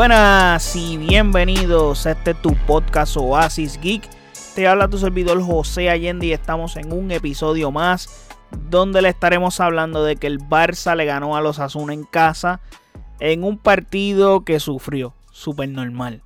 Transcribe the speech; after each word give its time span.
Buenas 0.00 0.76
y 0.76 0.96
bienvenidos 0.96 2.06
a 2.06 2.12
este 2.12 2.32
tu 2.32 2.54
podcast 2.66 3.18
Oasis 3.18 3.78
Geek. 3.78 4.08
Te 4.54 4.66
habla 4.66 4.88
tu 4.88 4.96
servidor 4.96 5.42
José 5.42 5.90
Allende 5.90 6.24
y 6.24 6.32
estamos 6.32 6.76
en 6.76 6.90
un 6.90 7.10
episodio 7.10 7.70
más 7.70 8.26
donde 8.70 9.02
le 9.02 9.10
estaremos 9.10 9.60
hablando 9.60 10.02
de 10.02 10.16
que 10.16 10.26
el 10.26 10.38
Barça 10.38 10.96
le 10.96 11.04
ganó 11.04 11.36
a 11.36 11.42
los 11.42 11.58
Asuna 11.58 11.92
en 11.92 12.04
casa 12.04 12.62
en 13.18 13.44
un 13.44 13.58
partido 13.58 14.42
que 14.42 14.58
sufrió, 14.58 15.12
súper 15.32 15.68
normal. 15.68 16.22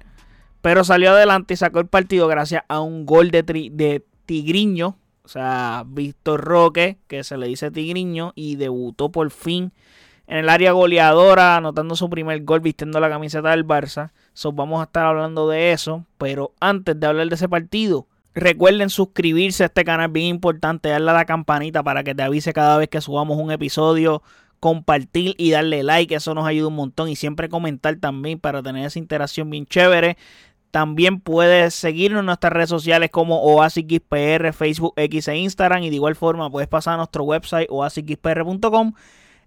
Pero 0.63 0.85
salió 0.85 1.11
adelante 1.11 1.55
y 1.55 1.57
sacó 1.57 1.81
el 1.81 1.89
partido 1.89 2.29
gracias 2.29 2.63
a 2.69 2.79
un 2.81 3.05
gol 3.05 3.33
de, 3.33 3.43
de 3.43 4.05
Tigriño, 4.25 4.97
o 5.25 5.29
sea, 5.29 5.83
Víctor 5.85 6.45
Roque, 6.45 6.99
que 7.09 7.25
se 7.25 7.37
le 7.37 7.49
dice 7.49 7.73
Tigriño, 7.73 8.35
y 8.37 8.55
debutó 8.55 9.11
por 9.11 9.33
fin 9.33 9.73
en 10.27 10.39
el 10.39 10.49
área 10.49 10.73
goleadora, 10.73 11.57
anotando 11.57 11.97
su 11.97 12.09
primer 12.09 12.43
gol 12.45 12.61
vistiendo 12.61 12.99
la 13.01 13.11
camiseta 13.11 13.51
del 13.51 13.67
Barça. 13.67 14.13
So, 14.33 14.53
vamos 14.53 14.81
a 14.81 14.85
estar 14.85 15.05
hablando 15.07 15.49
de 15.49 15.73
eso. 15.73 16.05
Pero 16.19 16.53
antes 16.61 16.99
de 16.99 17.07
hablar 17.07 17.29
de 17.29 17.35
ese 17.35 17.49
partido, 17.49 18.07
recuerden 18.35 18.91
suscribirse 18.91 19.65
a 19.65 19.67
este 19.67 19.85
canal, 19.85 20.09
bien 20.09 20.27
importante, 20.27 20.89
darle 20.89 21.11
a 21.11 21.15
la 21.15 21.25
campanita 21.27 21.83
para 21.83 22.05
que 22.05 22.15
te 22.15 22.23
avise 22.23 22.53
cada 22.53 22.79
vez 22.79 22.89
que 22.89 23.01
subamos 23.01 23.39
un 23.39 23.51
episodio. 23.51 24.23
Compartir 24.61 25.35
y 25.37 25.51
darle 25.51 25.83
like, 25.83 26.15
eso 26.15 26.35
nos 26.35 26.47
ayuda 26.47 26.69
un 26.69 26.77
montón. 26.77 27.11
Y 27.11 27.17
siempre 27.17 27.51
comentar 27.51 27.97
también 27.97 28.39
para 28.39 28.63
tener 28.63 28.87
esa 28.87 28.99
interacción 28.99 29.51
bien 29.51 29.67
chévere. 29.67 30.17
También 30.71 31.21
puedes 31.21 31.75
seguirnos 31.75 32.21
en 32.21 32.27
nuestras 32.27 32.53
redes 32.53 32.71
sociales 32.71 33.11
como 33.11 33.43
OasisXPR, 33.43 34.53
Facebook, 34.55 34.95
X 34.97 35.29
e 35.29 35.37
Instagram. 35.37 35.83
Y 35.83 35.91
de 35.91 35.97
igual 35.97 36.17
forma 36.17 36.51
puedes 36.51 36.67
pasar 36.67 36.95
a 36.95 36.97
nuestro 36.97 37.25
website 37.25 37.69
oasisxpr.com 37.71 38.95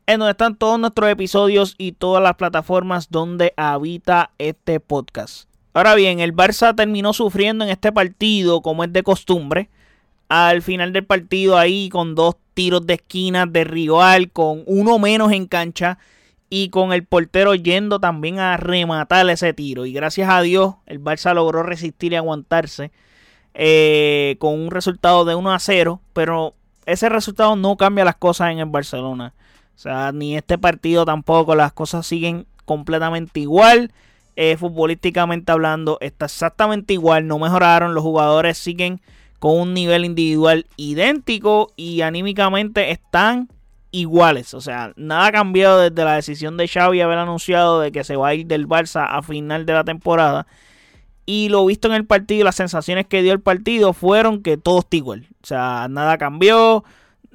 en 0.07 0.19
donde 0.19 0.31
están 0.31 0.55
todos 0.55 0.79
nuestros 0.79 1.09
episodios 1.09 1.75
y 1.77 1.91
todas 1.91 2.23
las 2.23 2.35
plataformas 2.35 3.11
donde 3.11 3.53
habita 3.57 4.31
este 4.37 4.79
podcast. 4.79 5.47
Ahora 5.73 5.95
bien, 5.95 6.21
el 6.21 6.33
Barça 6.33 6.73
terminó 6.75 7.13
sufriendo 7.13 7.65
en 7.65 7.69
este 7.69 7.91
partido 7.91 8.61
como 8.61 8.83
es 8.83 8.91
de 8.93 9.03
costumbre. 9.03 9.69
Al 10.29 10.61
final 10.61 10.93
del 10.93 11.05
partido 11.05 11.57
ahí 11.57 11.89
con 11.89 12.15
dos 12.15 12.35
tiros 12.53 12.87
de 12.87 12.95
esquina 12.95 13.45
de 13.45 13.65
rival, 13.65 14.31
con 14.31 14.63
uno 14.65 14.97
menos 14.97 15.31
en 15.33 15.45
cancha 15.45 15.99
y 16.49 16.69
con 16.69 16.93
el 16.93 17.03
portero 17.03 17.53
yendo 17.53 17.99
también 17.99 18.39
a 18.39 18.55
rematar 18.55 19.29
ese 19.29 19.53
tiro. 19.53 19.85
Y 19.85 19.91
gracias 19.91 20.29
a 20.29 20.41
Dios 20.41 20.75
el 20.85 21.03
Barça 21.03 21.33
logró 21.33 21.63
resistir 21.63 22.13
y 22.13 22.15
aguantarse 22.15 22.91
eh, 23.53 24.37
con 24.39 24.53
un 24.53 24.71
resultado 24.71 25.25
de 25.25 25.35
1 25.35 25.51
a 25.51 25.59
0, 25.59 26.01
pero 26.13 26.53
ese 26.85 27.09
resultado 27.09 27.57
no 27.57 27.75
cambia 27.75 28.05
las 28.05 28.15
cosas 28.15 28.51
en 28.51 28.59
el 28.59 28.65
Barcelona. 28.65 29.33
O 29.77 29.79
sea, 29.79 30.11
ni 30.11 30.35
este 30.35 30.57
partido 30.57 31.05
tampoco, 31.05 31.53
las 31.53 31.71
cosas 31.71 32.07
siguen 32.07 32.47
completamente 32.65 33.39
igual. 33.39 33.91
Eh, 34.35 34.57
futbolísticamente 34.57 35.51
hablando, 35.51 35.99
está 36.01 36.25
exactamente 36.25 36.93
igual, 36.93 37.27
no 37.27 37.37
mejoraron, 37.37 37.93
los 37.93 38.03
jugadores 38.03 38.57
siguen 38.57 39.01
con 39.39 39.59
un 39.59 39.73
nivel 39.75 40.03
individual 40.03 40.65
idéntico 40.77 41.71
y 41.75 42.01
anímicamente 42.01 42.89
están 42.89 43.49
iguales. 43.91 44.55
O 44.55 44.61
sea, 44.61 44.93
nada 44.95 45.27
ha 45.27 45.31
cambiado 45.31 45.79
desde 45.79 46.03
la 46.03 46.15
decisión 46.15 46.57
de 46.57 46.67
Xavi 46.67 47.01
haber 47.01 47.19
anunciado 47.19 47.79
de 47.79 47.91
que 47.91 48.03
se 48.03 48.15
va 48.15 48.29
a 48.29 48.33
ir 48.33 48.47
del 48.47 48.67
Barça 48.67 49.05
a 49.07 49.21
final 49.21 49.67
de 49.67 49.73
la 49.73 49.83
temporada. 49.83 50.47
Y 51.27 51.49
lo 51.49 51.65
visto 51.65 51.87
en 51.87 51.93
el 51.93 52.05
partido, 52.05 52.45
las 52.45 52.55
sensaciones 52.55 53.05
que 53.05 53.21
dio 53.21 53.33
el 53.33 53.41
partido 53.41 53.93
fueron 53.93 54.41
que 54.41 54.57
todo 54.57 54.79
está 54.79 54.97
igual. 54.97 55.27
O 55.43 55.45
sea, 55.45 55.87
nada 55.89 56.17
cambió 56.17 56.83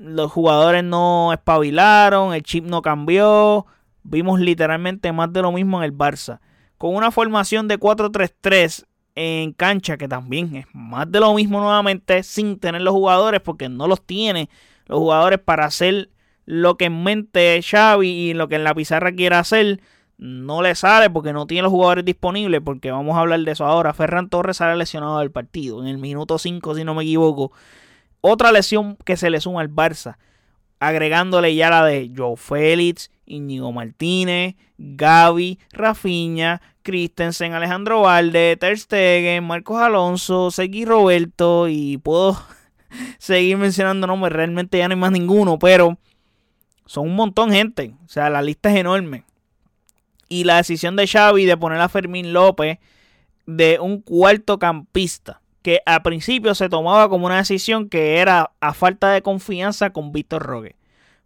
los 0.03 0.33
jugadores 0.33 0.83
no 0.83 1.33
espabilaron, 1.33 2.35
el 2.35 2.43
chip 2.43 2.65
no 2.65 2.83
cambió. 2.83 3.67
Vimos 4.03 4.41
literalmente 4.41 5.13
más 5.13 5.33
de 5.33 5.43
lo 5.43 5.53
mismo 5.53 5.79
en 5.79 5.85
el 5.85 5.97
Barça. 5.97 6.41
Con 6.77 6.97
una 6.97 7.13
formación 7.13 7.69
de 7.69 7.79
4-3-3 7.79 8.85
en 9.15 9.53
cancha, 9.53 9.97
que 9.97 10.09
también 10.09 10.57
es 10.57 10.67
más 10.73 11.11
de 11.11 11.21
lo 11.21 11.33
mismo 11.35 11.61
nuevamente, 11.61 12.25
sin 12.25 12.59
tener 12.59 12.83
los 12.83 12.95
jugadores, 12.95 13.41
porque 13.41 13.69
no 13.69 13.87
los 13.87 14.03
tiene 14.05 14.49
los 14.87 14.99
jugadores 14.99 15.39
para 15.39 15.67
hacer 15.67 16.11
lo 16.47 16.77
que 16.77 16.87
en 16.87 17.05
mente 17.05 17.61
Xavi 17.63 18.09
y 18.09 18.35
lo 18.35 18.49
que 18.49 18.57
en 18.57 18.65
la 18.65 18.75
pizarra 18.75 19.13
quiere 19.13 19.37
hacer. 19.37 19.81
No 20.19 20.63
le 20.63 20.75
sale 20.75 21.11
porque 21.11 21.33
no 21.33 21.47
tiene 21.47 21.63
los 21.63 21.71
jugadores 21.71 22.05
disponibles, 22.05 22.61
porque 22.65 22.91
vamos 22.91 23.17
a 23.17 23.21
hablar 23.21 23.41
de 23.41 23.53
eso 23.53 23.65
ahora. 23.65 23.95
Ferran 23.95 24.29
Torres 24.29 24.57
sale 24.57 24.77
lesionado 24.77 25.21
del 25.21 25.31
partido 25.31 25.81
en 25.81 25.87
el 25.87 25.99
minuto 25.99 26.39
5, 26.39 26.75
si 26.75 26.83
no 26.83 26.95
me 26.95 27.05
equivoco. 27.05 27.53
Otra 28.25 28.53
lesión 28.53 28.97
que 29.05 29.17
se 29.17 29.31
le 29.31 29.41
suma 29.41 29.63
al 29.63 29.69
Barça, 29.69 30.17
agregándole 30.79 31.57
ya 31.57 31.71
la 31.71 31.85
de 31.85 32.09
Joe 32.17 32.37
Félix, 32.37 33.11
Íñigo 33.27 33.73
Martínez, 33.73 34.55
Gaby, 34.79 35.59
Rafinha, 35.73 36.63
Christensen, 36.83 37.53
Alejandro 37.53 38.03
Valde, 38.03 38.57
Ter 38.57 38.79
Stegen, 38.79 39.43
Marcos 39.43 39.83
Alonso, 39.83 40.53
Segui 40.53 40.85
Roberto 40.85 41.67
y 41.69 41.99
puedo 41.99 42.41
seguir 43.19 43.57
mencionando 43.57 44.07
nombres, 44.07 44.33
realmente 44.33 44.79
ya 44.79 44.87
no 44.87 44.95
hay 44.95 45.01
más 45.01 45.11
ninguno, 45.11 45.59
pero 45.59 45.99
son 46.87 47.09
un 47.09 47.17
montón 47.17 47.51
gente, 47.51 47.97
o 48.05 48.09
sea, 48.09 48.31
la 48.31 48.41
lista 48.41 48.71
es 48.71 48.77
enorme. 48.77 49.25
Y 50.29 50.45
la 50.45 50.59
decisión 50.59 50.95
de 50.95 51.09
Xavi 51.09 51.45
de 51.45 51.57
poner 51.57 51.81
a 51.81 51.89
Fermín 51.89 52.33
López 52.33 52.79
de 53.47 53.81
un 53.81 54.01
cuarto 54.01 54.61
campista 54.61 55.42
que 55.63 55.81
a 55.87 56.03
principio 56.03 56.55
se 56.55 56.69
tomaba 56.69 57.09
como 57.09 57.27
una 57.27 57.39
decisión 57.39 57.89
que 57.89 58.19
era 58.19 58.53
a 58.61 58.75
falta 58.75 59.11
de 59.11 59.23
confianza 59.23 59.91
con 59.91 60.13
Víctor 60.13 60.43
Roque. 60.43 60.77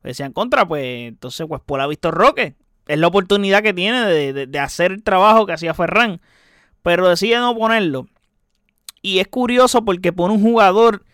Decían 0.03 0.33
contra, 0.33 0.69
pues 0.69 1.09
entonces 1.09 1.47
pues 1.49 1.61
por 1.65 1.81
a 1.81 1.87
Víctor 1.87 2.15
Roque. 2.15 2.55
Es 2.87 2.99
la 2.99 3.09
oportunidad 3.09 3.63
que 3.63 3.75
tiene 3.75 4.05
de, 4.07 4.59
hacer 4.61 4.93
el 4.93 5.03
trabajo 5.03 5.47
que 5.47 5.53
hacía 5.53 5.75
Ferran. 5.75 6.21
Pero 6.83 7.09
decide 7.09 7.37
no 7.39 7.57
ponerlo. 7.57 8.07
Y 9.03 9.19
es 9.19 9.27
curioso 9.27 9.85
porque 9.85 10.13
pone 10.13 10.35
un 10.35 10.43
jugador 10.43 11.05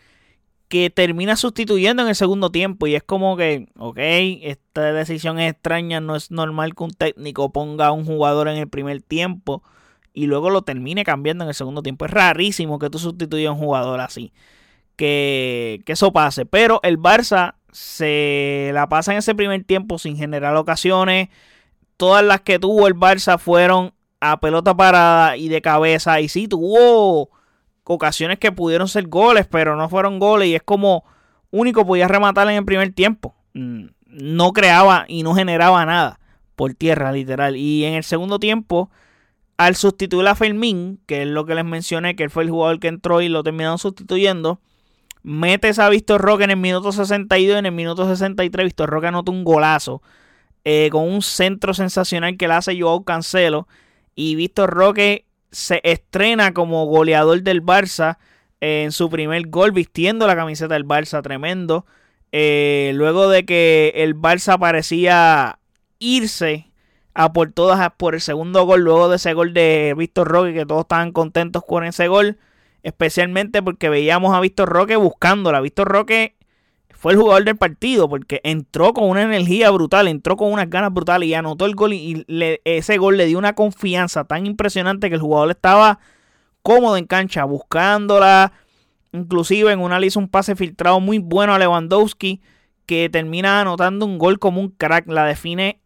que 0.68 0.90
termina 0.90 1.36
sustituyendo 1.36 2.02
en 2.02 2.10
el 2.10 2.14
segundo 2.14 2.50
tiempo. 2.50 2.86
Y 2.86 2.94
es 2.94 3.02
como 3.02 3.38
que, 3.38 3.68
ok, 3.78 3.98
esta 3.98 4.92
decisión 4.92 5.38
es 5.38 5.52
extraña. 5.52 6.00
No 6.00 6.14
es 6.14 6.30
normal 6.30 6.74
que 6.74 6.84
un 6.84 6.90
técnico 6.90 7.50
ponga 7.52 7.86
a 7.86 7.92
un 7.92 8.04
jugador 8.04 8.48
en 8.48 8.58
el 8.58 8.68
primer 8.68 9.00
tiempo 9.00 9.62
y 10.14 10.26
luego 10.26 10.50
lo 10.50 10.62
termine 10.62 11.04
cambiando 11.04 11.44
en 11.44 11.48
el 11.48 11.54
segundo 11.54 11.82
tiempo. 11.82 12.04
Es 12.04 12.10
rarísimo 12.10 12.78
que 12.78 12.90
tú 12.90 12.98
sustituyas 12.98 13.50
a 13.50 13.52
un 13.52 13.58
jugador 13.58 14.00
así. 14.00 14.32
Que, 14.96 15.82
que 15.86 15.92
eso 15.92 16.12
pase. 16.12 16.44
Pero 16.46 16.80
el 16.82 16.98
Barça 16.98 17.54
se 17.72 18.70
la 18.74 18.88
pasa 18.88 19.12
en 19.12 19.18
ese 19.18 19.34
primer 19.34 19.64
tiempo 19.64 19.98
sin 19.98 20.16
generar 20.16 20.54
ocasiones. 20.56 21.28
Todas 21.96 22.24
las 22.24 22.42
que 22.42 22.58
tuvo 22.58 22.86
el 22.86 22.94
Barça 22.94 23.38
fueron 23.38 23.94
a 24.20 24.38
pelota 24.40 24.76
parada 24.76 25.36
y 25.36 25.48
de 25.48 25.62
cabeza. 25.62 26.20
Y 26.20 26.28
sí, 26.28 26.46
tuvo 26.46 27.30
ocasiones 27.84 28.38
que 28.38 28.52
pudieron 28.52 28.88
ser 28.88 29.08
goles, 29.08 29.46
pero 29.50 29.76
no 29.76 29.88
fueron 29.88 30.18
goles. 30.18 30.48
Y 30.48 30.54
es 30.54 30.62
como 30.62 31.04
único 31.50 31.86
podía 31.86 32.08
rematar 32.08 32.48
en 32.48 32.56
el 32.56 32.64
primer 32.64 32.92
tiempo. 32.92 33.34
Mm, 33.54 33.86
no 34.06 34.52
creaba 34.52 35.06
y 35.08 35.22
no 35.22 35.34
generaba 35.34 35.84
nada 35.86 36.20
por 36.54 36.74
tierra, 36.74 37.12
literal. 37.12 37.56
Y 37.56 37.84
en 37.84 37.94
el 37.94 38.04
segundo 38.04 38.38
tiempo 38.38 38.90
al 39.66 39.76
sustituir 39.76 40.26
a 40.28 40.34
Fermín, 40.34 41.00
que 41.06 41.22
es 41.22 41.28
lo 41.28 41.46
que 41.46 41.54
les 41.54 41.64
mencioné, 41.64 42.16
que 42.16 42.24
él 42.24 42.30
fue 42.30 42.44
el 42.44 42.50
jugador 42.50 42.80
que 42.80 42.88
entró 42.88 43.20
y 43.20 43.28
lo 43.28 43.42
terminaron 43.42 43.78
sustituyendo, 43.78 44.60
metes 45.22 45.78
a 45.78 45.88
Víctor 45.88 46.20
Roque 46.20 46.44
en 46.44 46.50
el 46.50 46.56
minuto 46.56 46.92
62 46.92 47.54
y 47.54 47.58
en 47.58 47.66
el 47.66 47.72
minuto 47.72 48.08
63 48.08 48.64
Víctor 48.64 48.90
Roque 48.90 49.06
anota 49.06 49.30
un 49.30 49.44
golazo 49.44 50.02
eh, 50.64 50.88
con 50.90 51.08
un 51.08 51.22
centro 51.22 51.74
sensacional 51.74 52.36
que 52.36 52.48
le 52.48 52.54
hace 52.54 52.80
Joao 52.80 53.04
Cancelo 53.04 53.68
y 54.14 54.34
Víctor 54.34 54.70
Roque 54.70 55.26
se 55.50 55.80
estrena 55.84 56.52
como 56.52 56.86
goleador 56.86 57.42
del 57.42 57.62
Barça 57.62 58.18
en 58.60 58.92
su 58.92 59.10
primer 59.10 59.48
gol 59.48 59.72
vistiendo 59.72 60.26
la 60.26 60.36
camiseta 60.36 60.74
del 60.74 60.86
Barça, 60.86 61.22
tremendo. 61.22 61.84
Eh, 62.30 62.92
luego 62.94 63.28
de 63.28 63.44
que 63.44 63.92
el 63.96 64.16
Barça 64.16 64.58
parecía 64.58 65.58
irse 65.98 66.71
a 67.14 67.32
por 67.32 67.52
todas 67.52 67.92
por 67.96 68.14
el 68.14 68.20
segundo 68.20 68.64
gol, 68.64 68.80
luego 68.80 69.08
de 69.08 69.16
ese 69.16 69.34
gol 69.34 69.52
de 69.52 69.94
Víctor 69.96 70.28
Roque, 70.28 70.54
que 70.54 70.66
todos 70.66 70.82
estaban 70.82 71.12
contentos 71.12 71.64
con 71.64 71.84
ese 71.84 72.08
gol, 72.08 72.38
especialmente 72.82 73.62
porque 73.62 73.88
veíamos 73.88 74.34
a 74.34 74.40
Víctor 74.40 74.68
Roque 74.68 74.96
buscándola. 74.96 75.60
Víctor 75.60 75.88
Roque 75.88 76.36
fue 77.02 77.12
el 77.14 77.18
jugador 77.18 77.44
del 77.44 77.56
partido 77.56 78.08
porque 78.08 78.40
entró 78.44 78.94
con 78.94 79.08
una 79.08 79.22
energía 79.22 79.70
brutal, 79.70 80.06
entró 80.08 80.36
con 80.36 80.52
unas 80.52 80.70
ganas 80.70 80.92
brutales 80.92 81.28
y 81.28 81.34
anotó 81.34 81.66
el 81.66 81.74
gol 81.74 81.92
y 81.92 82.24
ese 82.64 82.96
gol 82.96 83.16
le 83.16 83.26
dio 83.26 83.38
una 83.38 83.54
confianza 83.54 84.24
tan 84.24 84.46
impresionante 84.46 85.08
que 85.08 85.16
el 85.16 85.20
jugador 85.20 85.50
estaba 85.50 85.98
cómodo 86.62 86.96
en 86.96 87.06
cancha, 87.06 87.44
buscándola. 87.44 88.52
Inclusive 89.12 89.72
en 89.72 89.80
una 89.80 90.00
le 90.00 90.06
hizo 90.06 90.20
un 90.20 90.28
pase 90.28 90.56
filtrado 90.56 91.00
muy 91.00 91.18
bueno 91.18 91.52
a 91.52 91.58
Lewandowski 91.58 92.40
que 92.86 93.10
termina 93.10 93.60
anotando 93.60 94.06
un 94.06 94.16
gol 94.16 94.38
como 94.38 94.60
un 94.60 94.70
crack. 94.70 95.06
La 95.08 95.26
define 95.26 95.81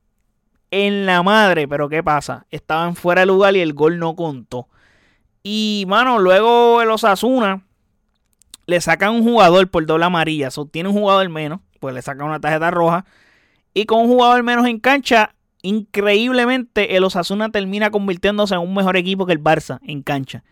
en 0.71 1.07
la 1.07 1.23
madre, 1.23 1.69
pero 1.69 1.89
¿qué 1.89 2.03
pasa? 2.03 2.47
Estaban 2.51 2.97
fuera 2.97 3.21
de 3.21 3.27
lugar 3.27 3.57
y 3.57 3.61
el 3.61 3.73
gol 3.73 3.99
no 3.99 4.17
contó. 4.17 4.69
Y, 5.43 5.85
mano, 5.87 6.19
luego 6.19 6.83
el 6.83 6.91
Osasuna 6.91 7.63
le 8.67 8.81
sacan 8.81 9.15
un 9.15 9.23
jugador 9.23 9.69
por 9.71 9.87
doble 9.87 10.05
amarilla. 10.05 10.51
So, 10.51 10.67
tiene 10.67 10.89
un 10.89 10.97
jugador 10.97 11.29
menos, 11.29 11.61
pues 11.79 11.95
le 11.95 12.03
sacan 12.03 12.27
una 12.27 12.41
tarjeta 12.41 12.71
roja. 12.71 13.05
Y 13.73 13.85
con 13.85 14.01
un 14.01 14.09
jugador 14.09 14.43
menos 14.43 14.67
en 14.67 14.81
cancha, 14.81 15.35
increíblemente 15.63 16.97
el 16.97 17.05
Osasuna 17.05 17.51
termina 17.51 17.91
convirtiéndose 17.91 18.55
en 18.55 18.61
un 18.61 18.75
mejor 18.75 18.97
equipo 18.97 19.27
que 19.27 19.33
el 19.33 19.43
Barça 19.43 19.79
en 19.83 20.03
cancha. 20.03 20.43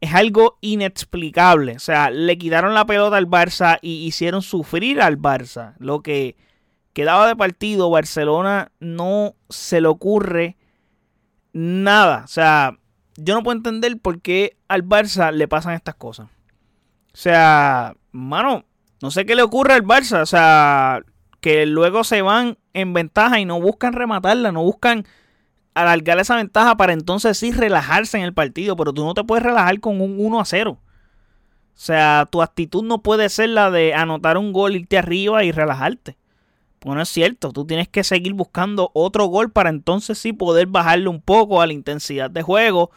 Es 0.00 0.14
algo 0.14 0.58
inexplicable. 0.60 1.72
O 1.76 1.80
sea, 1.80 2.10
le 2.10 2.36
quitaron 2.38 2.74
la 2.74 2.84
pelota 2.84 3.16
al 3.16 3.28
Barça 3.28 3.78
y 3.80 4.06
hicieron 4.06 4.42
sufrir 4.42 5.00
al 5.00 5.18
Barça. 5.18 5.74
Lo 5.78 6.02
que 6.02 6.36
quedaba 6.98 7.28
de 7.28 7.36
partido, 7.36 7.90
Barcelona 7.90 8.72
no 8.80 9.36
se 9.48 9.80
le 9.80 9.86
ocurre 9.86 10.56
nada. 11.52 12.22
O 12.24 12.26
sea, 12.26 12.76
yo 13.14 13.36
no 13.36 13.44
puedo 13.44 13.56
entender 13.56 14.00
por 14.00 14.20
qué 14.20 14.56
al 14.66 14.82
Barça 14.82 15.30
le 15.30 15.46
pasan 15.46 15.74
estas 15.74 15.94
cosas. 15.94 16.26
O 16.26 17.16
sea, 17.16 17.94
mano, 18.10 18.64
no 19.00 19.12
sé 19.12 19.26
qué 19.26 19.36
le 19.36 19.42
ocurre 19.42 19.74
al 19.74 19.84
Barça. 19.84 20.22
O 20.22 20.26
sea, 20.26 21.02
que 21.40 21.66
luego 21.66 22.02
se 22.02 22.20
van 22.20 22.58
en 22.72 22.92
ventaja 22.94 23.38
y 23.38 23.44
no 23.44 23.60
buscan 23.60 23.92
rematarla, 23.92 24.50
no 24.50 24.64
buscan 24.64 25.06
alargar 25.74 26.18
esa 26.18 26.34
ventaja 26.34 26.76
para 26.76 26.94
entonces 26.94 27.38
sí 27.38 27.52
relajarse 27.52 28.18
en 28.18 28.24
el 28.24 28.34
partido. 28.34 28.74
Pero 28.74 28.92
tú 28.92 29.04
no 29.04 29.14
te 29.14 29.22
puedes 29.22 29.44
relajar 29.44 29.78
con 29.78 30.00
un 30.00 30.16
1 30.18 30.40
a 30.40 30.44
0. 30.44 30.72
O 30.72 30.80
sea, 31.74 32.26
tu 32.28 32.42
actitud 32.42 32.82
no 32.82 33.04
puede 33.04 33.28
ser 33.28 33.50
la 33.50 33.70
de 33.70 33.94
anotar 33.94 34.36
un 34.36 34.52
gol, 34.52 34.74
irte 34.74 34.98
arriba 34.98 35.44
y 35.44 35.52
relajarte. 35.52 36.18
Pues 36.78 36.94
no 36.94 37.02
es 37.02 37.08
cierto, 37.08 37.52
tú 37.52 37.66
tienes 37.66 37.88
que 37.88 38.04
seguir 38.04 38.34
buscando 38.34 38.90
otro 38.94 39.26
gol 39.26 39.50
para 39.50 39.70
entonces 39.70 40.18
sí 40.18 40.32
poder 40.32 40.66
bajarle 40.66 41.08
un 41.08 41.20
poco 41.20 41.60
a 41.60 41.66
la 41.66 41.72
intensidad 41.72 42.30
de 42.30 42.42
juego 42.42 42.90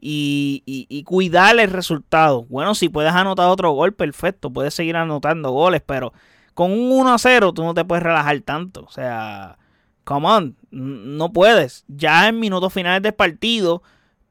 y, 0.00 0.62
y, 0.66 1.02
cuidar 1.04 1.58
el 1.58 1.70
resultado. 1.70 2.44
Bueno, 2.44 2.74
si 2.74 2.88
puedes 2.88 3.12
anotar 3.12 3.48
otro 3.48 3.72
gol, 3.72 3.94
perfecto, 3.94 4.52
puedes 4.52 4.74
seguir 4.74 4.96
anotando 4.96 5.50
goles, 5.50 5.82
pero 5.84 6.12
con 6.54 6.72
un 6.72 6.90
1 6.90 7.14
a 7.14 7.18
0 7.18 7.52
tú 7.52 7.64
no 7.64 7.74
te 7.74 7.84
puedes 7.84 8.02
relajar 8.02 8.40
tanto. 8.40 8.84
O 8.84 8.90
sea, 8.90 9.58
come 10.04 10.26
on, 10.28 10.56
no 10.70 11.32
puedes. 11.32 11.84
Ya 11.88 12.28
en 12.28 12.40
minutos 12.40 12.72
finales 12.72 13.02
del 13.02 13.14
partido, 13.14 13.82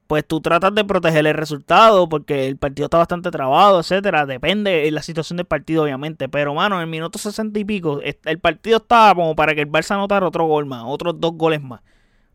pues 0.07 0.25
tú 0.25 0.41
tratas 0.41 0.73
de 0.73 0.85
proteger 0.85 1.27
el 1.27 1.33
resultado 1.33 2.07
porque 2.07 2.47
el 2.47 2.57
partido 2.57 2.85
está 2.85 2.97
bastante 2.97 3.29
trabado, 3.29 3.81
etcétera. 3.81 4.25
Depende 4.25 4.71
de 4.71 4.91
la 4.91 5.01
situación 5.01 5.37
del 5.37 5.45
partido, 5.45 5.83
obviamente. 5.83 6.29
Pero, 6.29 6.53
mano, 6.53 6.77
en 6.77 6.81
el 6.81 6.87
minuto 6.87 7.19
sesenta 7.19 7.59
y 7.59 7.65
pico, 7.65 8.01
el 8.01 8.39
partido 8.39 8.77
estaba 8.77 9.13
como 9.13 9.35
para 9.35 9.53
que 9.53 9.61
el 9.61 9.69
Barça 9.69 9.91
anotara 9.91 10.25
otro 10.25 10.45
gol 10.45 10.65
más, 10.65 10.83
otros 10.85 11.19
dos 11.19 11.33
goles 11.33 11.61
más. 11.61 11.81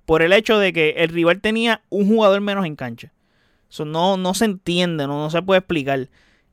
Por 0.05 0.23
el 0.23 0.33
hecho 0.33 0.59
de 0.59 0.73
que 0.73 0.91
el 0.99 1.09
rival 1.09 1.41
tenía 1.41 1.83
un 1.89 2.07
jugador 2.07 2.41
menos 2.43 2.67
en 2.67 2.77
cancha. 2.77 3.13
Eso 3.71 3.87
no, 3.87 4.19
no 4.19 4.35
se 4.35 4.45
entiende, 4.45 5.07
no, 5.07 5.19
no 5.23 5.31
se 5.31 5.41
puede 5.41 5.61
explicar. 5.61 6.09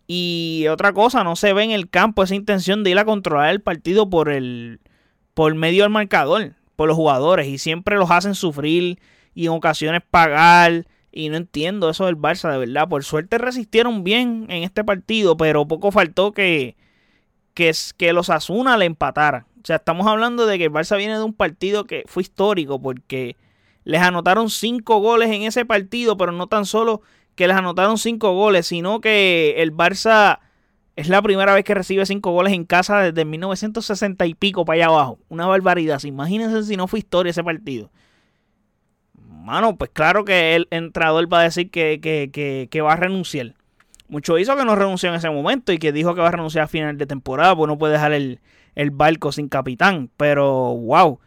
Y 0.08 0.66
otra 0.70 0.94
cosa, 0.94 1.24
no 1.24 1.36
se 1.36 1.52
ve 1.54 1.64
en 1.64 1.72
el 1.72 1.90
campo 1.90 2.24
esa 2.24 2.34
intención 2.34 2.84
de 2.84 2.92
ir 2.92 3.00
a 3.00 3.06
controlar 3.06 3.50
el 3.50 3.62
partido 3.62 4.10
por 4.10 4.30
el 4.30 4.80
por 5.34 5.54
medio 5.56 5.84
del 5.84 5.92
marcador, 5.92 6.54
por 6.76 6.88
los 6.88 6.96
jugadores. 6.96 7.48
Y 7.48 7.58
siempre 7.58 7.98
los 7.98 8.10
hacen 8.10 8.36
sufrir 8.36 9.00
y 9.34 9.46
en 9.48 9.52
ocasiones 9.52 10.02
pagar 10.10 10.86
y 11.12 11.30
no 11.30 11.38
entiendo 11.38 11.90
eso 11.90 12.06
del 12.06 12.18
Barça, 12.18 12.52
de 12.52 12.58
verdad. 12.58 12.88
Por 12.88 13.04
suerte 13.04 13.38
resistieron 13.38 14.04
bien 14.04 14.46
en 14.50 14.64
este 14.64 14.84
partido, 14.84 15.38
pero 15.38 15.68
poco 15.68 15.92
faltó 15.92 16.32
que, 16.32 16.76
que, 17.54 17.72
que 17.98 18.14
los 18.14 18.30
Asuna 18.30 18.78
le 18.78 18.86
empataran. 18.86 19.46
O 19.62 19.66
sea, 19.66 19.78
estamos 19.78 20.08
hablando 20.08 20.46
de 20.46 20.58
que 20.58 20.66
el 20.66 20.72
Barça 20.72 20.98
viene 20.98 21.18
de 21.18 21.24
un 21.24 21.34
partido 21.34 21.86
que 21.86 22.04
fue 22.08 22.24
histórico 22.24 22.82
porque 22.82 23.36
les 23.84 24.02
anotaron 24.02 24.50
cinco 24.50 25.00
goles 25.00 25.30
en 25.32 25.44
ese 25.44 25.66
partido, 25.66 26.16
pero 26.18 26.32
no 26.32 26.48
tan 26.48 26.66
solo 26.66 27.02
que 27.36 27.48
les 27.48 27.58
anotaron 27.58 27.98
cinco 27.98 28.34
goles, 28.34 28.68
sino 28.68 29.02
que 29.02 29.56
el 29.58 29.74
Barça 29.74 30.40
es 30.96 31.10
la 31.10 31.22
primera 31.22 31.54
vez 31.54 31.64
que 31.64 31.74
recibe 31.74 32.06
cinco 32.06 32.32
goles 32.32 32.54
en 32.54 32.66
casa 32.66 33.00
desde 33.00 33.26
1960 33.26 34.26
y 34.26 34.34
pico 34.34 34.66
para 34.66 34.76
allá 34.76 34.86
abajo. 34.88 35.20
Una 35.30 35.48
barbaridad. 35.48 36.04
Imagínense 36.04 36.64
si 36.64 36.78
no 36.78 36.88
fue 36.88 37.00
historia 37.00 37.32
ese 37.32 37.44
partido 37.44 37.90
mano, 39.28 39.76
pues 39.76 39.90
claro 39.92 40.26
que 40.26 40.56
el 40.56 40.68
entrador 40.72 41.32
va 41.32 41.42
a 41.42 41.44
decir 41.44 41.72
que, 41.72 42.82
va 42.84 42.94
a 42.94 42.96
renunciar. 42.96 43.56
Mucho 44.08 44.38
hizo 44.38 44.56
que 44.56 44.66
no 44.66 44.76
renunció 44.76 45.10
en 45.10 45.16
ese 45.16 45.30
momento 45.30 45.72
y 45.72 45.78
que 45.78 45.92
dijo 45.92 46.16
que 46.16 46.22
va 46.22 46.30
a 46.30 46.32
renunciar 46.32 46.66
a 46.66 46.68
final 46.68 46.98
de 46.98 47.06
temporada, 47.06 47.56
pues 47.56 47.68
no 47.68 47.78
puede 47.78 47.94
dejar 47.94 48.14
el, 48.14 48.40
barco 48.92 49.32
sin 49.32 49.50
capitán. 49.50 50.10
Pero, 50.18 50.76
wow. 50.76 51.14
O 51.14 51.20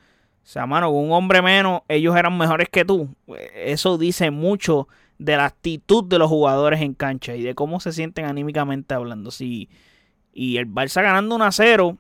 sea, 0.45 0.67
mano, 0.67 0.91
con 0.91 1.05
un 1.05 1.13
hombre 1.13 1.43
menos, 1.43 1.83
ellos 1.89 2.17
eran 2.17 2.37
mejores 2.37 2.69
que 2.69 2.85
tú. 2.85 3.09
Eso 3.55 3.99
dice 3.99 4.31
mucho 4.31 4.89
de 5.19 5.37
la 5.37 5.47
actitud 5.47 6.05
de 6.05 6.19
los 6.19 6.29
jugadores 6.29 6.81
en 6.81 6.95
cancha 6.95 7.37
y 7.37 7.43
de 7.43 7.55
cómo 7.55 7.79
se 7.79 7.93
sienten 7.93 8.25
anímicamente 8.25 8.95
hablando. 8.95 9.31
Sí, 9.31 9.69
y 10.33 10.57
el 10.57 10.67
Barça 10.67 11.03
ganando 11.03 11.37
1 11.37 11.45
a 11.45 11.53
0, 11.53 11.99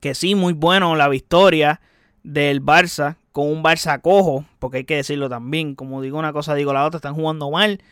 que 0.00 0.14
sí, 0.14 0.34
muy 0.34 0.52
bueno 0.52 0.96
la 0.96 1.08
victoria 1.08 1.80
del 2.22 2.62
Barça, 2.62 3.16
con 3.34 3.50
un 3.50 3.64
Barça 3.64 4.00
cojo, 4.00 4.44
porque 4.60 4.76
hay 4.78 4.84
que 4.84 4.94
decirlo 4.94 5.28
también, 5.28 5.74
como 5.74 6.00
digo 6.00 6.16
una 6.16 6.32
cosa, 6.32 6.54
digo 6.54 6.72
la 6.72 6.86
otra, 6.86 6.98
están 6.98 7.16
jugando 7.16 7.50
mal, 7.50 7.82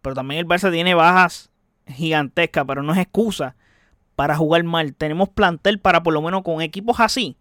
pero 0.00 0.14
también 0.14 0.38
el 0.38 0.46
Barça 0.46 0.70
tiene 0.70 0.94
bajas 0.94 1.50
gigantescas, 1.88 2.64
pero 2.68 2.84
no 2.84 2.92
es 2.92 3.00
excusa 3.00 3.56
para 4.14 4.36
jugar 4.36 4.62
mal. 4.62 4.94
Tenemos 4.94 5.28
plantel 5.28 5.80
para 5.80 6.04
por 6.04 6.14
lo 6.14 6.22
menos 6.22 6.42
con 6.42 6.62
equipos 6.62 7.00
así 7.00 7.36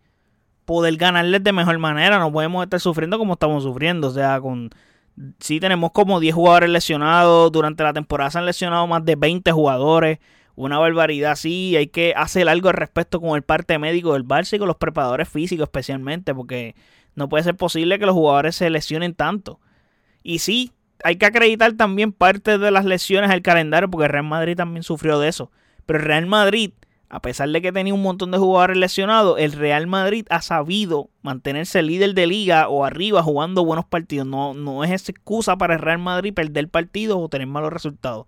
poder 0.65 0.97
ganarles 0.97 1.43
de 1.43 1.53
mejor 1.53 1.77
manera, 1.77 2.17
no 2.17 2.31
podemos 2.31 2.63
estar 2.63 2.79
sufriendo 2.79 3.19
como 3.19 3.33
estamos 3.33 3.61
sufriendo, 3.61 4.07
o 4.07 4.11
sea, 4.11 4.41
con 4.41 4.71
sí 5.39 5.59
tenemos 5.59 5.91
como 5.91 6.19
10 6.19 6.33
jugadores 6.33 6.69
lesionados, 6.71 7.51
durante 7.51 7.83
la 7.83 7.93
temporada 7.93 8.31
se 8.31 8.39
han 8.39 8.47
lesionado 8.47 8.87
más 8.87 9.05
de 9.05 9.15
20 9.15 9.51
jugadores, 9.51 10.17
una 10.65 10.79
barbaridad, 10.79 11.35
sí, 11.35 11.75
hay 11.75 11.87
que 11.87 12.13
hacer 12.15 12.47
algo 12.47 12.69
al 12.69 12.75
respecto 12.75 13.19
con 13.19 13.35
el 13.35 13.41
parte 13.41 13.79
médico 13.79 14.13
del 14.13 14.25
Barça 14.25 14.55
y 14.55 14.59
con 14.59 14.67
los 14.67 14.77
preparadores 14.77 15.27
físicos 15.27 15.63
especialmente, 15.63 16.35
porque 16.35 16.75
no 17.15 17.29
puede 17.29 17.43
ser 17.43 17.55
posible 17.55 17.99
que 17.99 18.05
los 18.05 18.15
jugadores 18.15 18.55
se 18.55 18.69
lesionen 18.69 19.15
tanto. 19.15 19.59
Y 20.23 20.39
sí, 20.39 20.71
hay 21.03 21.15
que 21.15 21.25
acreditar 21.25 21.73
también 21.73 22.11
parte 22.11 22.57
de 22.57 22.71
las 22.71 22.85
lesiones 22.85 23.31
al 23.31 23.41
calendario, 23.41 23.89
porque 23.89 24.07
Real 24.07 24.25
Madrid 24.25 24.55
también 24.55 24.83
sufrió 24.83 25.19
de 25.19 25.29
eso. 25.29 25.51
Pero 25.85 25.99
el 25.99 26.05
Real 26.05 26.27
Madrid, 26.27 26.71
a 27.09 27.21
pesar 27.21 27.49
de 27.49 27.61
que 27.61 27.71
tenía 27.71 27.93
un 27.93 28.03
montón 28.03 28.31
de 28.31 28.37
jugadores 28.37 28.77
lesionados, 28.77 29.39
el 29.39 29.53
Real 29.53 29.87
Madrid 29.87 30.25
ha 30.29 30.41
sabido 30.41 31.09
mantenerse 31.23 31.81
líder 31.81 32.13
de 32.13 32.27
liga 32.27 32.69
o 32.69 32.85
arriba 32.85 33.23
jugando 33.23 33.65
buenos 33.65 33.85
partidos. 33.85 34.27
No, 34.27 34.53
no 34.53 34.83
es 34.83 35.09
excusa 35.09 35.57
para 35.57 35.73
el 35.73 35.81
Real 35.81 35.99
Madrid 35.99 36.33
perder 36.33 36.69
partidos 36.69 37.17
o 37.19 37.29
tener 37.29 37.47
malos 37.47 37.73
resultados. 37.73 38.27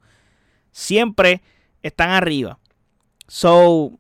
Siempre 0.71 1.43
están 1.83 2.09
arriba. 2.09 2.59
So, 3.27 3.99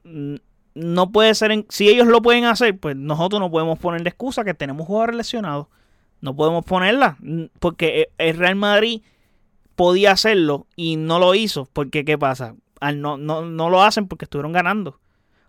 no 0.75 1.11
puede 1.11 1.35
ser, 1.35 1.65
si 1.69 1.89
ellos 1.89 2.07
lo 2.07 2.21
pueden 2.21 2.45
hacer, 2.45 2.77
pues 2.77 2.95
nosotros 2.95 3.39
no 3.39 3.51
podemos 3.51 3.77
poner 3.79 4.03
de 4.03 4.09
excusa 4.09 4.43
que 4.43 4.53
tenemos 4.53 4.87
jugadores 4.87 5.15
lesionados. 5.15 5.67
No 6.21 6.35
podemos 6.35 6.63
ponerla, 6.65 7.17
porque 7.59 8.01
e, 8.01 8.29
el 8.29 8.37
Real 8.37 8.55
Madrid 8.55 9.01
podía 9.75 10.11
hacerlo 10.11 10.67
y 10.75 10.95
no 10.95 11.19
lo 11.19 11.35
hizo, 11.35 11.67
porque 11.73 12.05
¿qué 12.05 12.17
pasa? 12.17 12.55
Al 12.79 13.01
no, 13.01 13.17
no, 13.17 13.43
no 13.43 13.69
lo 13.69 13.83
hacen 13.83 14.07
porque 14.07 14.25
estuvieron 14.25 14.53
ganando. 14.53 14.99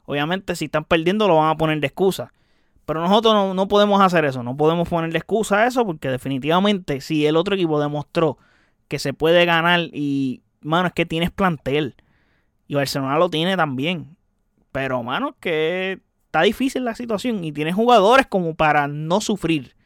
Obviamente 0.04 0.56
si 0.56 0.66
están 0.66 0.84
perdiendo 0.84 1.28
lo 1.28 1.36
van 1.36 1.50
a 1.50 1.56
poner 1.56 1.80
de 1.80 1.86
excusa. 1.86 2.32
Pero 2.86 3.00
nosotros 3.00 3.32
no, 3.32 3.54
no 3.54 3.68
podemos 3.68 4.00
hacer 4.02 4.24
eso, 4.24 4.42
no 4.42 4.56
podemos 4.56 4.88
poner 4.88 5.10
de 5.10 5.18
excusa 5.18 5.60
a 5.60 5.66
eso 5.66 5.86
porque 5.86 6.10
definitivamente 6.10 7.00
si 7.00 7.24
el 7.24 7.36
otro 7.36 7.54
equipo 7.54 7.80
demostró 7.80 8.36
que 8.88 8.98
se 8.98 9.14
puede 9.14 9.46
ganar 9.46 9.80
y, 9.92 10.42
mano, 10.60 10.88
es 10.88 10.92
que 10.92 11.06
tienes 11.06 11.30
plantel. 11.30 11.94
Y 12.66 12.74
Barcelona 12.74 13.18
lo 13.18 13.28
tiene 13.28 13.56
también. 13.56 14.16
Pero, 14.72 15.02
mano, 15.02 15.36
que 15.40 16.00
está 16.26 16.42
difícil 16.42 16.84
la 16.84 16.94
situación 16.94 17.44
y 17.44 17.52
tiene 17.52 17.72
jugadores 17.72 18.26
como 18.26 18.54
para 18.54 18.88
no 18.88 19.20
sufrir. 19.20 19.76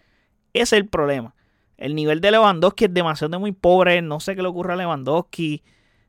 Ese 0.54 0.76
es 0.76 0.80
el 0.82 0.88
problema. 0.88 1.34
El 1.76 1.94
nivel 1.94 2.20
de 2.20 2.30
Lewandowski 2.30 2.86
es 2.86 2.94
demasiado 2.94 3.38
muy 3.38 3.52
pobre. 3.52 4.02
No 4.02 4.18
sé 4.20 4.34
qué 4.34 4.42
le 4.42 4.48
ocurre 4.48 4.72
a 4.72 4.76
Lewandowski. 4.76 5.62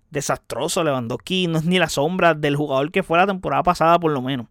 Desastroso 0.09 0.83
Lewandowski. 0.83 1.47
No 1.47 1.57
es 1.59 1.65
ni 1.65 1.77
la 1.77 1.89
sombra 1.89 2.33
del 2.33 2.55
jugador 2.55 2.91
que 2.91 3.03
fue 3.03 3.17
la 3.17 3.27
temporada 3.27 3.63
pasada, 3.63 3.99
por 3.99 4.11
lo 4.11 4.21
menos. 4.21 4.47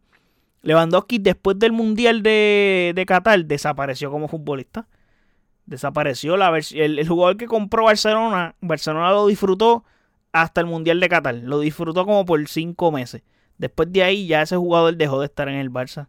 Lewandowski, 0.62 1.18
después 1.18 1.58
del 1.58 1.72
Mundial 1.72 2.22
de, 2.22 2.92
de 2.94 3.06
Qatar, 3.06 3.44
desapareció 3.44 4.10
como 4.10 4.28
futbolista. 4.28 4.86
Desapareció 5.66 6.36
la 6.36 6.56
el, 6.56 6.98
el 6.98 7.08
jugador 7.08 7.36
que 7.36 7.46
compró 7.46 7.84
Barcelona. 7.84 8.54
Barcelona 8.60 9.10
lo 9.10 9.26
disfrutó 9.26 9.84
hasta 10.42 10.60
el 10.60 10.66
Mundial 10.66 11.00
de 11.00 11.08
Qatar. 11.08 11.34
Lo 11.36 11.60
disfrutó 11.60 12.04
como 12.04 12.24
por 12.24 12.46
cinco 12.48 12.92
meses. 12.92 13.22
Después 13.58 13.92
de 13.92 14.02
ahí 14.02 14.26
ya 14.26 14.42
ese 14.42 14.56
jugador 14.56 14.96
dejó 14.96 15.20
de 15.20 15.26
estar 15.26 15.48
en 15.48 15.56
el 15.56 15.70
Barça. 15.70 16.08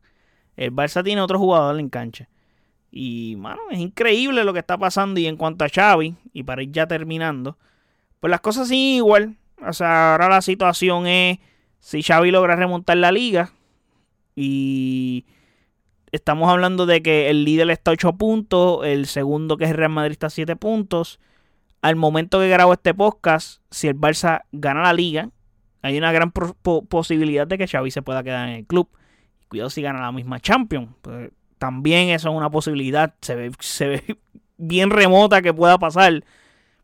El 0.56 0.74
Barça 0.74 1.04
tiene 1.04 1.22
otro 1.22 1.40
jugador 1.40 1.80
en 1.80 1.90
cancha. 1.90 2.30
Y, 2.92 3.36
mano, 3.38 3.62
es 3.72 3.80
increíble 3.80 4.44
lo 4.44 4.54
que 4.54 4.60
está 4.60 4.78
pasando. 4.78 5.20
Y 5.20 5.28
en 5.28 5.38
cuanto 5.38 5.66
a 5.66 5.70
Xavi, 5.70 6.16
y 6.34 6.44
para 6.44 6.64
ir 6.64 6.72
ya 6.72 6.88
terminando, 6.88 7.58
pues 8.20 8.30
las 8.32 8.42
cosas 8.42 8.68
siguen 8.68 8.96
igual. 8.98 9.38
O 9.66 9.74
sea, 9.74 10.14
ahora 10.14 10.30
la 10.30 10.42
situación 10.42 11.08
es 11.08 11.40
si 11.80 12.04
Xavi 12.04 12.32
logra 12.32 12.56
remontar 12.56 12.98
la 12.98 13.12
liga. 13.12 13.54
Y 14.36 15.26
estamos 16.12 16.50
hablando 16.50 16.86
de 16.86 17.02
que 17.02 17.30
el 17.30 17.46
líder 17.46 17.70
está 17.70 17.92
a 17.92 17.94
8 17.94 18.14
puntos, 18.14 18.86
el 18.86 19.06
segundo 19.06 19.58
que 19.58 19.66
es 19.66 19.76
Real 19.76 19.92
Madrid 19.92 20.14
está 20.14 20.28
a 20.28 20.32
7 20.32 20.56
puntos 20.56 21.20
al 21.82 21.96
momento 21.96 22.40
que 22.40 22.50
grabo 22.50 22.74
este 22.74 22.94
podcast, 22.94 23.62
si 23.72 23.88
el 23.88 23.96
Barça 23.96 24.44
gana 24.52 24.82
la 24.84 24.94
liga, 24.94 25.30
hay 25.82 25.98
una 25.98 26.12
gran 26.12 26.32
posibilidad 26.32 27.48
de 27.48 27.58
que 27.58 27.68
Xavi 27.68 27.92
se 27.92 28.02
pueda 28.02 28.24
quedar 28.24 28.50
en 28.50 28.56
el 28.56 28.66
club. 28.66 28.90
Cuidado 29.48 29.70
si 29.70 29.82
gana 29.82 30.02
la 30.02 30.12
misma 30.12 30.40
Champions. 30.40 30.90
Pues, 31.02 31.32
también 31.58 32.10
eso 32.10 32.30
es 32.30 32.36
una 32.36 32.50
posibilidad. 32.50 33.16
Se 33.22 33.36
ve, 33.36 33.52
se 33.60 33.88
ve 33.88 34.18
bien 34.58 34.90
remota 34.90 35.42
que 35.42 35.54
pueda 35.54 35.78
pasar. 35.78 36.24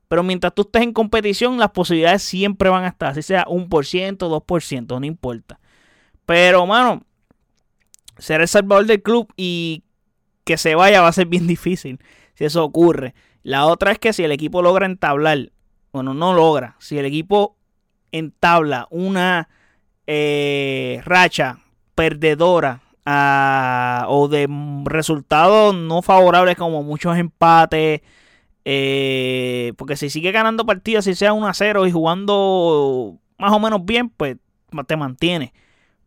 Pero 0.08 0.24
mientras 0.24 0.54
tú 0.54 0.64
estés 0.64 0.84
en 0.84 0.94
competición, 0.94 1.58
las 1.58 1.72
posibilidades 1.72 2.24
siempre 2.24 2.70
van 2.70 2.86
a 2.86 2.90
estar. 2.90 3.14
Si 3.16 3.22
sea 3.22 3.46
1%, 3.46 4.18
2%, 4.18 5.00
no 5.00 5.06
importa. 5.06 5.60
Pero, 6.26 6.66
mano, 6.66 7.04
ser 8.18 8.42
el 8.42 8.48
salvador 8.48 8.86
del 8.86 9.02
club 9.02 9.32
y 9.36 9.84
que 10.46 10.58
se 10.58 10.76
vaya 10.76 11.02
va 11.02 11.10
a 11.10 11.14
ser 11.14 11.28
bien 11.28 11.48
difícil 11.48 12.00
si 12.36 12.46
eso 12.46 12.64
ocurre. 12.64 13.14
La 13.46 13.68
otra 13.68 13.92
es 13.92 14.00
que 14.00 14.12
si 14.12 14.24
el 14.24 14.32
equipo 14.32 14.64
logra 14.64 14.88
entablar, 14.88 15.52
bueno, 15.94 16.16
no 16.16 16.34
logra, 16.34 16.76
si 16.80 16.98
el 16.98 17.06
equipo 17.06 17.56
entabla 18.12 18.88
una 18.90 19.50
eh, 20.08 21.00
racha 21.06 21.60
perdedora 21.94 22.82
ah, 23.06 24.08
o 24.10 24.28
de 24.30 24.50
resultados 24.86 25.76
no 25.76 26.02
favorables 26.02 26.56
como 26.56 26.82
muchos 26.82 27.16
empates, 27.20 28.02
eh, 28.66 29.74
porque 29.78 29.96
si 29.96 30.10
sigue 30.10 30.32
ganando 30.32 30.66
partidas, 30.66 31.06
si 31.06 31.14
sea 31.14 31.34
1 31.34 31.48
a 31.48 31.54
0 31.54 31.86
y 31.86 31.92
jugando 31.92 33.20
más 33.38 33.52
o 33.52 33.60
menos 33.60 33.86
bien, 33.86 34.10
pues 34.10 34.38
te 34.88 34.98
mantiene. 34.98 35.54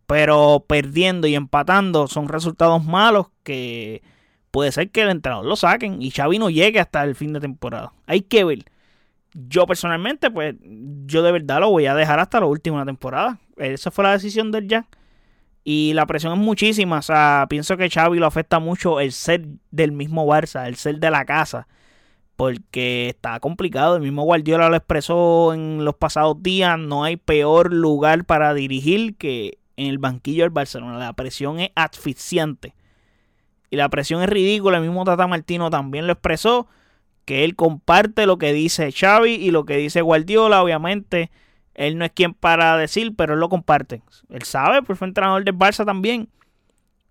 Pero 0.07 0.65
perdiendo 0.67 1.29
y 1.29 1.37
empatando 1.37 2.09
son 2.09 2.27
resultados 2.27 2.85
malos 2.85 3.29
que 3.45 4.03
puede 4.59 4.73
ser 4.73 4.91
que 4.91 5.03
el 5.03 5.11
entrenador 5.11 5.47
lo 5.47 5.55
saquen 5.55 6.03
y 6.03 6.11
Xavi 6.11 6.41
no 6.41 6.51
llegue 6.51 6.81
hasta 6.81 7.05
el 7.05 7.15
fin 7.15 7.33
de 7.33 7.39
temporada. 7.39 7.93
Hay 8.09 8.23
que 8.23 8.43
ver. 8.43 8.65
Yo 9.33 9.69
personalmente, 9.69 10.33
pues, 10.33 10.57
yo 11.07 11.23
de 11.23 11.31
verdad 11.31 11.61
lo 11.61 11.71
voy 11.71 11.87
a 11.87 11.95
dejar 11.95 12.19
hasta 12.19 12.41
la 12.41 12.47
última 12.47 12.85
temporada. 12.85 13.39
Esa 13.57 13.93
fue 13.93 14.03
la 14.03 14.11
decisión 14.11 14.51
del 14.51 14.67
ya. 14.67 14.89
Y 15.63 15.93
la 15.95 16.07
presión 16.07 16.33
es 16.33 16.41
muchísima. 16.41 16.99
O 16.99 17.03
sea, 17.03 17.47
pienso 17.49 17.77
que 17.77 17.89
Xavi 17.89 18.19
lo 18.19 18.27
afecta 18.27 18.59
mucho 18.59 18.99
el 18.99 19.13
ser 19.13 19.47
del 19.71 19.93
mismo 19.93 20.27
Barça, 20.27 20.67
el 20.67 20.75
ser 20.75 20.99
de 20.99 21.13
la 21.13 21.25
casa. 21.25 21.69
Porque 22.35 23.11
está 23.11 23.39
complicado. 23.39 23.95
El 23.95 24.03
mismo 24.03 24.25
Guardiola 24.25 24.71
lo 24.71 24.75
expresó 24.75 25.55
en 25.55 25.85
los 25.85 25.95
pasados 25.95 26.43
días. 26.43 26.77
No 26.81 27.05
hay 27.05 27.17
peor 27.17 27.73
lugar 27.73 28.25
para 28.25 28.55
dirigir 28.55 29.15
que 29.15 29.59
en 29.77 29.87
el 29.87 29.99
banquillo 29.99 30.43
del 30.43 30.51
Barcelona. 30.51 30.99
La 30.99 31.13
presión 31.13 31.61
es 31.61 31.71
asfixiante. 31.77 32.75
Y 33.71 33.77
la 33.77 33.89
presión 33.89 34.23
es 34.23 34.29
ridícula. 34.29 34.79
El 34.79 34.85
mismo 34.85 35.05
Tata 35.05 35.27
Martino 35.27 35.71
también 35.71 36.07
lo 36.07 36.13
expresó. 36.13 36.67
Que 37.25 37.45
él 37.45 37.57
comparte 37.57 38.27
lo 38.27 38.39
que 38.39 38.53
dice 38.53 38.91
Xavi 38.91 39.35
y 39.35 39.51
lo 39.51 39.65
que 39.65 39.77
dice 39.77 40.01
Guardiola. 40.01 40.63
Obviamente, 40.63 41.31
él 41.75 41.99
no 41.99 42.05
es 42.05 42.13
quien 42.13 42.35
para 42.35 42.77
decir, 42.77 43.15
pero 43.17 43.35
él 43.35 43.41
lo 43.41 43.49
comparte. 43.49 44.03
Él 44.31 44.43
sabe, 44.43 44.83
pues 44.83 44.99
fue 44.99 45.09
entrenador 45.09 45.45
del 45.45 45.55
Barça 45.55 45.85
también. 45.85 46.29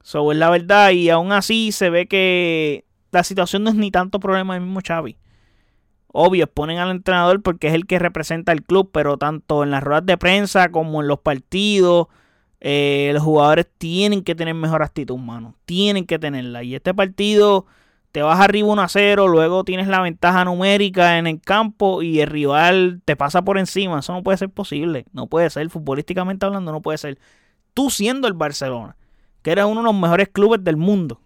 Eso 0.03 0.31
es 0.31 0.37
la 0.37 0.49
verdad. 0.49 0.91
Y 0.91 1.09
aún 1.09 1.31
así 1.31 1.71
se 1.71 1.89
ve 1.89 2.07
que 2.07 2.85
la 3.11 3.23
situación 3.23 3.63
no 3.63 3.69
es 3.69 3.75
ni 3.75 3.91
tanto 3.91 4.19
problema 4.19 4.55
del 4.55 4.63
mismo 4.63 4.81
Xavi. 4.85 5.17
Obvio, 6.07 6.47
ponen 6.47 6.79
al 6.79 6.89
entrenador 6.89 7.43
porque 7.43 7.67
es 7.67 7.73
el 7.73 7.85
que 7.85 7.99
representa 7.99 8.51
al 8.51 8.63
club, 8.63 8.89
pero 8.91 9.17
tanto 9.17 9.63
en 9.63 9.69
las 9.69 9.83
ruedas 9.83 10.05
de 10.05 10.17
prensa 10.17 10.69
como 10.69 11.01
en 11.01 11.07
los 11.07 11.19
partidos 11.19 12.07
eh, 12.59 13.11
los 13.13 13.23
jugadores 13.23 13.67
tienen 13.77 14.23
que 14.23 14.35
tener 14.35 14.53
mejor 14.53 14.83
actitud, 14.83 15.17
mano. 15.17 15.55
Tienen 15.65 16.05
que 16.05 16.19
tenerla. 16.19 16.63
Y 16.63 16.75
este 16.75 16.93
partido 16.93 17.65
te 18.11 18.21
vas 18.21 18.39
arriba 18.39 18.69
1 18.69 18.81
a 18.81 18.87
0, 18.87 19.27
luego 19.27 19.63
tienes 19.63 19.87
la 19.87 20.01
ventaja 20.01 20.43
numérica 20.45 21.17
en 21.17 21.27
el 21.27 21.39
campo 21.41 22.01
y 22.01 22.19
el 22.19 22.27
rival 22.27 23.01
te 23.05 23.15
pasa 23.15 23.43
por 23.43 23.57
encima. 23.57 23.99
Eso 23.99 24.13
no 24.13 24.23
puede 24.23 24.37
ser 24.37 24.49
posible. 24.49 25.05
No 25.13 25.27
puede 25.27 25.49
ser, 25.49 25.69
futbolísticamente 25.69 26.45
hablando, 26.45 26.71
no 26.71 26.81
puede 26.81 26.97
ser. 26.97 27.19
Tú 27.73 27.89
siendo 27.89 28.27
el 28.27 28.33
Barcelona, 28.33 28.97
que 29.43 29.51
eres 29.51 29.65
uno 29.65 29.81
de 29.81 29.85
los 29.85 29.95
mejores 29.95 30.29
clubes 30.29 30.63
del 30.63 30.77
mundo. 30.77 31.21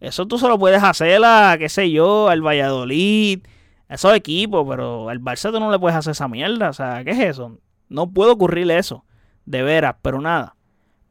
Eso 0.00 0.26
tú 0.26 0.38
solo 0.38 0.58
puedes 0.58 0.82
hacer 0.82 1.22
a, 1.24 1.56
qué 1.58 1.70
sé 1.70 1.90
yo, 1.90 2.28
al 2.28 2.42
Valladolid, 2.42 3.40
a 3.88 3.94
esos 3.94 4.14
equipos, 4.14 4.66
pero 4.68 5.08
al 5.08 5.20
Barça 5.20 5.50
tú 5.50 5.58
no 5.58 5.70
le 5.70 5.78
puedes 5.78 5.96
hacer 5.96 6.10
esa 6.10 6.28
mierda. 6.28 6.68
O 6.68 6.72
sea, 6.74 7.02
¿qué 7.02 7.12
es 7.12 7.20
eso? 7.20 7.58
No 7.88 8.10
puede 8.10 8.32
ocurrirle 8.32 8.78
eso. 8.78 9.04
De 9.46 9.62
veras, 9.62 9.96
pero 10.02 10.20
nada. 10.20 10.55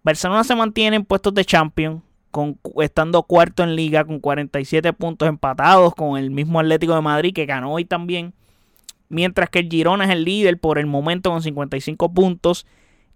Barcelona 0.05 0.43
se 0.43 0.55
mantiene 0.55 0.97
en 0.97 1.03
puestos 1.03 1.33
de 1.33 1.43
champion, 1.43 2.03
con, 2.29 2.59
estando 2.79 3.24
cuarto 3.24 3.63
en 3.63 3.75
liga 3.75 4.05
con 4.05 4.19
47 4.19 4.93
puntos 4.93 5.27
empatados 5.27 5.95
con 5.95 6.19
el 6.19 6.29
mismo 6.29 6.59
Atlético 6.59 6.93
de 6.93 7.01
Madrid 7.01 7.33
que 7.33 7.47
ganó 7.47 7.74
hoy 7.74 7.85
también. 7.85 8.31
Mientras 9.09 9.50
que 9.50 9.57
el 9.57 9.67
Girona 9.67 10.05
es 10.05 10.12
el 10.12 10.24
líder 10.24 10.59
por 10.59 10.77
el 10.77 10.85
momento 10.85 11.31
con 11.31 11.41
55 11.41 12.13
puntos. 12.13 12.67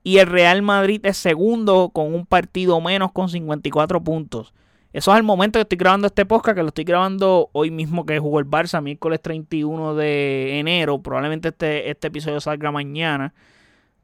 Y 0.03 0.17
el 0.17 0.25
Real 0.25 0.63
Madrid 0.63 0.99
es 1.05 1.17
segundo 1.17 1.91
con 1.93 2.15
un 2.15 2.25
partido 2.25 2.81
menos 2.81 3.11
con 3.11 3.29
54 3.29 4.03
puntos. 4.03 4.55
Eso 4.91 5.11
es 5.11 5.17
el 5.17 5.23
momento 5.23 5.59
que 5.59 5.61
estoy 5.61 5.77
grabando 5.77 6.07
este 6.07 6.25
podcast, 6.25 6.55
que 6.55 6.63
lo 6.63 6.69
estoy 6.69 6.85
grabando 6.85 7.49
hoy 7.51 7.69
mismo 7.69 8.03
que 8.07 8.17
jugó 8.17 8.39
el 8.39 8.47
Barça, 8.47 8.81
miércoles 8.81 9.21
31 9.21 9.93
de 9.93 10.57
enero. 10.57 11.03
Probablemente 11.03 11.49
este, 11.49 11.91
este 11.91 12.07
episodio 12.07 12.41
salga 12.41 12.71
mañana. 12.71 13.31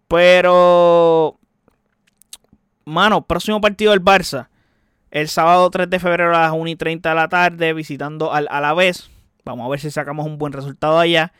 Pero 0.08 1.40
mano, 2.86 3.26
próximo 3.26 3.60
partido 3.60 3.92
del 3.92 4.04
Barça. 4.04 4.50
El 5.12 5.28
sábado 5.28 5.70
3 5.70 5.90
de 5.90 6.00
febrero 6.00 6.36
a 6.36 6.42
las 6.42 6.52
1 6.52 6.70
y 6.70 6.76
30 6.76 7.10
de 7.10 7.16
la 7.16 7.28
tarde, 7.28 7.74
visitando 7.74 8.34
al 8.34 8.48
Alavés. 8.50 9.10
Vamos 9.44 9.66
a 9.66 9.70
ver 9.70 9.80
si 9.80 9.92
sacamos 9.92 10.26
un 10.26 10.38
buen 10.38 10.54
resultado 10.54 11.00
allá. 11.00 11.34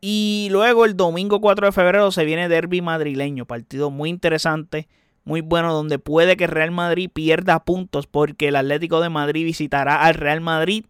Y 0.00 0.48
luego 0.50 0.84
el 0.84 0.96
domingo 0.96 1.40
4 1.40 1.66
de 1.66 1.72
febrero 1.72 2.10
se 2.10 2.24
viene 2.24 2.48
Derby 2.48 2.80
madrileño. 2.80 3.46
Partido 3.46 3.90
muy 3.90 4.08
interesante, 4.08 4.88
muy 5.24 5.42
bueno, 5.42 5.72
donde 5.74 5.98
puede 5.98 6.36
que 6.36 6.46
Real 6.46 6.70
Madrid 6.70 7.10
pierda 7.12 7.64
puntos 7.64 8.06
porque 8.06 8.48
el 8.48 8.56
Atlético 8.56 9.00
de 9.00 9.10
Madrid 9.10 9.44
visitará 9.44 10.02
al 10.02 10.14
Real 10.14 10.40
Madrid 10.40 10.84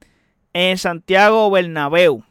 en 0.52 0.78
Santiago 0.78 1.50
Bernabéu. 1.50 2.24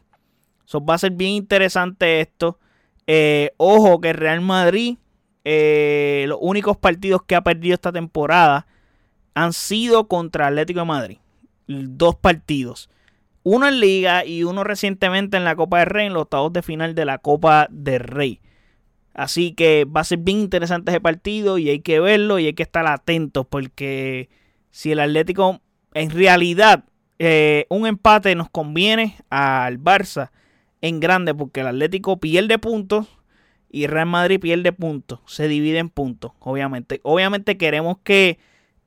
Eso 0.66 0.84
va 0.84 0.94
a 0.94 0.98
ser 0.98 1.12
bien 1.12 1.32
interesante 1.32 2.20
esto. 2.20 2.58
Eh, 3.06 3.50
ojo 3.56 4.00
que 4.00 4.12
Real 4.12 4.40
Madrid 4.40 4.98
eh, 5.44 6.24
los 6.28 6.38
únicos 6.40 6.76
partidos 6.76 7.22
que 7.22 7.34
ha 7.34 7.42
perdido 7.42 7.74
esta 7.74 7.92
temporada 7.92 8.66
han 9.34 9.52
sido 9.52 10.08
contra 10.08 10.48
Atlético 10.48 10.80
de 10.80 10.86
Madrid. 10.86 11.18
Dos 11.66 12.16
partidos. 12.16 12.90
Uno 13.42 13.68
en 13.68 13.80
Liga 13.80 14.24
y 14.24 14.44
uno 14.44 14.64
recientemente 14.64 15.36
en 15.36 15.44
la 15.44 15.56
Copa 15.56 15.78
del 15.78 15.86
Rey, 15.86 16.06
en 16.06 16.12
los 16.12 16.22
octavos 16.22 16.52
de 16.52 16.62
final 16.62 16.94
de 16.94 17.04
la 17.04 17.18
Copa 17.18 17.68
del 17.70 18.00
Rey. 18.00 18.40
Así 19.14 19.52
que 19.52 19.84
va 19.84 20.02
a 20.02 20.04
ser 20.04 20.18
bien 20.18 20.38
interesante 20.38 20.90
ese 20.90 21.00
partido 21.00 21.58
y 21.58 21.68
hay 21.68 21.80
que 21.80 22.00
verlo 22.00 22.38
y 22.38 22.46
hay 22.46 22.54
que 22.54 22.62
estar 22.62 22.86
atentos 22.86 23.46
porque 23.48 24.28
si 24.70 24.92
el 24.92 25.00
Atlético 25.00 25.60
en 25.94 26.10
realidad 26.10 26.84
eh, 27.18 27.66
un 27.70 27.86
empate 27.86 28.34
nos 28.34 28.48
conviene 28.50 29.16
al 29.30 29.78
Barça 29.80 30.30
en 30.80 31.00
grande 31.00 31.34
porque 31.34 31.60
el 31.60 31.66
Atlético 31.66 32.18
pierde 32.18 32.58
puntos 32.58 33.08
y 33.70 33.86
Real 33.86 34.06
Madrid 34.06 34.40
pierde 34.40 34.72
puntos, 34.72 35.20
se 35.26 35.46
divide 35.46 35.78
en 35.78 35.88
puntos, 35.88 36.32
obviamente. 36.40 37.00
Obviamente 37.04 37.56
queremos 37.56 37.98
que 38.02 38.38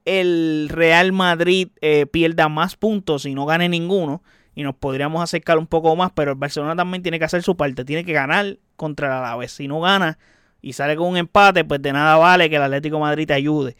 el 0.05 0.67
Real 0.69 1.13
Madrid 1.13 1.69
eh, 1.81 2.05
pierda 2.05 2.49
más 2.49 2.75
puntos 2.75 3.25
y 3.25 3.33
no 3.33 3.45
gane 3.45 3.69
ninguno 3.69 4.21
y 4.55 4.63
nos 4.63 4.75
podríamos 4.75 5.23
acercar 5.23 5.57
un 5.57 5.67
poco 5.67 5.95
más, 5.95 6.11
pero 6.13 6.31
el 6.31 6.37
Barcelona 6.37 6.75
también 6.75 7.01
tiene 7.01 7.17
que 7.17 7.25
hacer 7.25 7.43
su 7.43 7.55
parte, 7.55 7.85
tiene 7.85 8.03
que 8.03 8.11
ganar 8.11 8.57
contra 8.75 9.07
el 9.07 9.13
Alavés. 9.13 9.53
Si 9.53 9.67
no 9.69 9.79
gana 9.79 10.19
y 10.61 10.73
sale 10.73 10.97
con 10.97 11.07
un 11.07 11.17
empate, 11.17 11.63
pues 11.63 11.81
de 11.81 11.93
nada 11.93 12.17
vale 12.17 12.49
que 12.49 12.57
el 12.57 12.61
Atlético 12.61 12.99
Madrid 12.99 13.25
te 13.25 13.33
ayude 13.33 13.77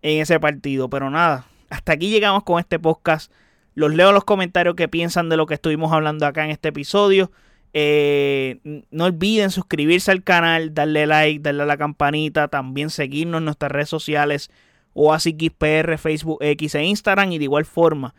en 0.00 0.22
ese 0.22 0.40
partido, 0.40 0.88
pero 0.88 1.10
nada, 1.10 1.46
hasta 1.68 1.92
aquí 1.92 2.08
llegamos 2.08 2.44
con 2.44 2.58
este 2.58 2.78
podcast. 2.78 3.30
Los 3.74 3.94
leo 3.94 4.12
los 4.12 4.24
comentarios 4.24 4.74
que 4.74 4.88
piensan 4.88 5.28
de 5.28 5.36
lo 5.36 5.44
que 5.44 5.54
estuvimos 5.54 5.92
hablando 5.92 6.26
acá 6.26 6.44
en 6.44 6.50
este 6.50 6.68
episodio. 6.68 7.30
Eh, 7.78 8.84
no 8.90 9.04
olviden 9.04 9.50
suscribirse 9.50 10.10
al 10.10 10.22
canal, 10.22 10.72
darle 10.72 11.06
like, 11.06 11.40
darle 11.40 11.64
a 11.64 11.66
la 11.66 11.76
campanita, 11.76 12.48
también 12.48 12.88
seguirnos 12.88 13.40
en 13.40 13.44
nuestras 13.44 13.70
redes 13.70 13.90
sociales 13.90 14.50
OASIXPR, 14.94 15.98
Facebook, 15.98 16.38
X 16.40 16.74
e 16.74 16.84
Instagram 16.84 17.32
y 17.32 17.38
de 17.38 17.44
igual 17.44 17.66
forma 17.66 18.14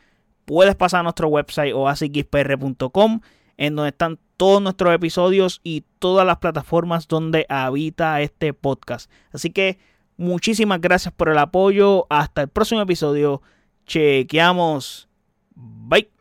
puedes 0.46 0.76
pasar 0.76 1.00
a 1.00 1.04
nuestro 1.04 1.28
website 1.28 1.74
oasixpr.com 1.74 3.22
en 3.58 3.76
donde 3.76 3.90
están 3.90 4.20
todos 4.38 4.62
nuestros 4.62 4.94
episodios 4.94 5.60
y 5.64 5.84
todas 6.00 6.26
las 6.26 6.38
plataformas 6.38 7.08
donde 7.08 7.46
habita 7.50 8.22
este 8.22 8.54
podcast. 8.54 9.12
Así 9.32 9.50
que 9.50 9.80
muchísimas 10.18 10.80
gracias 10.80 11.14
por 11.14 11.30
el 11.30 11.38
apoyo. 11.40 12.06
Hasta 12.10 12.44
el 12.44 12.48
próximo 12.48 12.82
episodio. 12.82 13.42
Chequeamos. 13.88 15.10
Bye. 15.56 16.17